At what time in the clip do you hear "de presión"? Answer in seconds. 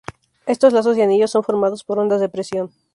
2.19-2.71